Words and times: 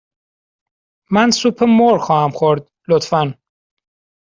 من 1.11 1.31
سوپ 1.39 1.63
مرغ 1.63 2.01
خواهم 2.01 2.31
خورد، 2.39 2.69
لطفاً. 2.87 3.33